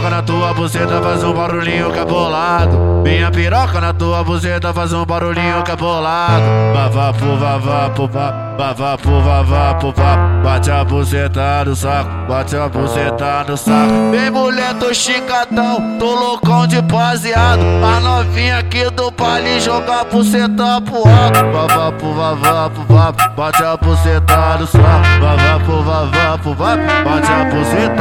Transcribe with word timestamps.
na 0.00 0.22
tua 0.22 0.54
buceta 0.54 1.02
faz 1.02 1.22
um 1.22 1.32
barulhinho 1.32 1.90
cabolado. 1.92 3.02
Minha 3.02 3.30
piroca 3.30 3.80
na 3.80 3.92
tua 3.92 4.24
buceta 4.24 4.72
faz 4.72 4.92
um 4.92 5.04
barulhinho 5.04 5.62
cabolado. 5.62 6.44
Vavapu, 6.74 7.36
vavapu, 7.36 8.08
vavapu, 8.08 9.20
vavapu, 9.20 9.94
bate 10.42 10.70
a 10.70 10.84
buceta 10.84 11.64
no 11.64 11.76
saco, 11.76 12.10
bate 12.28 12.56
a 12.56 12.68
buceta 12.68 13.44
no 13.46 13.56
saco. 13.56 14.10
Vem 14.10 14.30
mulher, 14.30 14.74
tô 14.74 14.94
chicatão, 14.94 15.98
tô 15.98 16.14
loucão 16.14 16.66
de 16.66 16.80
baseado. 16.82 17.62
A 17.62 18.00
novinha 18.00 18.58
aqui 18.58 18.88
do 18.90 19.10
baile 19.10 19.60
joga 19.60 20.00
a 20.00 20.04
buceta 20.04 20.80
pro 20.80 20.98
alto. 21.08 21.52
Vavapu, 21.52 22.12
vavapu, 22.14 22.80
vavapu, 22.88 23.36
bate 23.36 23.62
a 23.62 23.76
buceta 23.76 24.56
no 24.58 24.66
saco. 24.66 25.20
Vavapu, 25.20 25.82
vavapu, 25.82 26.54
vavapu, 26.54 27.04
bate 27.04 27.32
a 27.32 27.44
buceta 27.44 27.91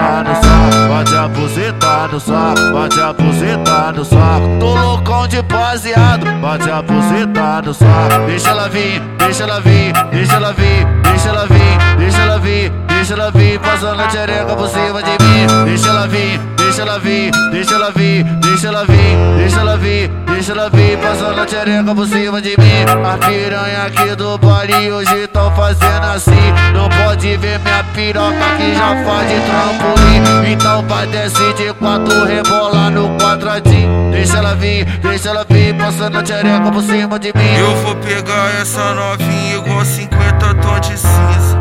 buceta 1.51 2.19
saco, 2.19 2.73
bate 2.73 2.99
a 2.99 3.13
saco. 4.05 4.47
Tô 4.59 4.73
loucão 4.73 5.27
de 5.27 5.41
baseado, 5.41 6.25
bate 6.41 6.69
a 6.69 7.73
saco. 7.73 8.25
Deixa 8.25 8.49
ela 8.49 8.69
vir, 8.69 9.01
deixa 9.17 9.43
ela 9.43 9.59
vir, 9.59 9.93
deixa 10.11 10.35
ela 10.35 10.53
vir, 10.53 10.87
deixa 11.03 11.29
ela 11.29 11.45
vir, 11.47 11.97
deixa 11.97 12.21
ela 12.21 12.39
vir, 12.39 12.71
deixa 12.87 13.13
ela 13.13 13.31
vir, 13.31 13.59
passando 13.59 14.01
a 14.01 14.09
xereca 14.09 14.55
por 14.55 14.69
cima 14.69 15.03
de 15.03 15.11
mim. 15.11 15.65
Deixa 15.65 15.89
ela 15.89 16.07
vir, 16.07 16.39
deixa 16.55 16.81
ela 16.83 16.99
vir, 16.99 17.31
deixa 17.51 17.75
ela 17.75 17.91
vir, 17.91 18.23
deixa 18.23 18.67
ela 18.67 18.85
vir, 18.85 19.17
deixa 19.37 19.59
ela 19.59 19.77
vir, 19.77 20.09
deixa 20.41 20.53
ela 20.53 20.71
vir, 20.71 20.97
passando 20.97 21.39
a 21.39 21.47
xereca 21.47 21.93
por 21.93 22.07
cima 22.07 22.41
de 22.41 22.57
mim. 22.57 22.83
A 23.05 23.15
piranha 23.15 23.83
aqui 23.85 24.15
do 24.15 24.39
baile 24.39 24.91
hoje 24.91 25.27
tão 25.27 25.55
fazendo 25.55 26.03
assim. 26.03 26.31
Não 26.73 26.89
pode 26.89 27.37
ver 27.37 27.59
minha 27.59 27.83
piroca 27.93 28.57
que 28.57 28.73
já 28.73 29.05
faz 29.05 29.29
de 29.29 29.39
trampolim. 29.41 30.51
Então 30.51 30.83
vai 30.87 31.05
descer 31.05 31.53
de 31.53 31.71
quatro, 31.73 32.25
rebolar 32.25 32.89
no 32.89 33.15
quadradinho. 33.19 34.11
Deixa 34.11 34.39
ela 34.39 34.55
vir, 34.55 34.85
deixa 34.85 35.29
ela 35.29 35.45
vir, 35.47 35.75
passando 35.75 36.17
a 36.17 36.25
xereca 36.25 36.71
por 36.71 36.81
cima 36.81 37.19
de 37.19 37.31
mim. 37.35 37.55
Eu 37.59 37.75
vou 37.83 37.95
pegar 37.97 38.49
essa 38.59 38.95
novinha 38.95 39.57
igual 39.57 39.85
50 39.85 40.55
tons 40.55 40.87
de 40.87 40.97
cinza. 40.97 41.59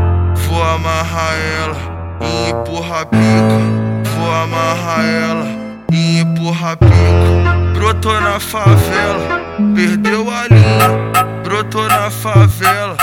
Vou 0.49 0.63
amarrar 0.63 1.35
ela 1.63 1.77
e 2.23 2.51
empurrar 2.51 3.03
a 3.03 3.07
pica. 3.07 4.11
Vou 4.17 4.33
amarrar 4.33 5.05
ela 5.05 5.47
e 5.93 6.21
empurrar 6.21 6.73
a 6.73 6.77
pica. 6.77 7.50
Brotou 7.81 8.21
na 8.21 8.39
favela, 8.39 9.41
perdeu 9.75 10.31
a 10.31 10.47
linha. 10.49 11.33
Brotou 11.43 11.89
na 11.89 12.11
favela, 12.11 12.95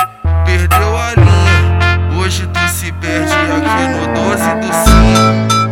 perdeu 0.46 0.96
a 0.96 1.16
linha. 1.16 2.16
Hoje 2.16 2.48
tu 2.54 2.60
se 2.70 2.92
perde 2.92 3.34
aqui 3.34 3.88
no 3.88 4.14
12 4.14 4.56
do 4.62 4.68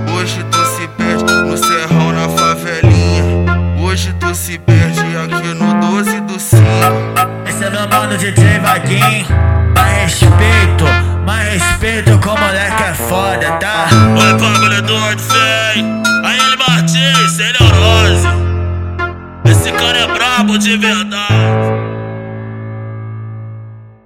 5. 0.09 0.11
Hoje 0.17 0.44
tu 0.50 0.66
se 0.66 0.88
perde 0.88 1.31
no 1.31 1.56
serrão 1.56 2.14
na 2.14 2.28
favelinha. 2.30 3.45
Hoje 3.80 4.11
tu 4.20 4.33
se 4.33 4.58
perde 4.58 5.00
aqui 5.00 5.53
no 5.53 5.73
12 5.81 6.22
do 6.22 6.39
5. 6.39 6.64
Esse 7.48 7.64
é 7.64 7.70
meu 7.70 7.88
mano 7.88 8.17
DJ 8.17 8.58
Vaguinho. 8.59 9.28
Mais 9.76 10.20
respeito, 10.20 10.83
mais 11.28 11.61
respeito 11.61 12.17
com 12.17 12.31
o 12.31 12.39
moleque 12.39 12.83
é 12.83 12.94
foda, 12.95 13.52
tá? 13.59 13.86
Oi, 14.20 14.33
bagulho 14.33 14.81
doido. 14.81 15.14
Yeah. 21.29 21.64